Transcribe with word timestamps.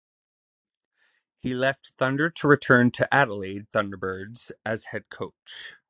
He 1.37 1.53
left 1.53 1.93
Thunder 1.99 2.31
to 2.31 2.47
return 2.47 2.89
to 2.89 3.13
Adelaide 3.13 3.67
Thunderbirds 3.71 4.51
as 4.65 4.85
head 4.85 5.11
coach. 5.11 5.75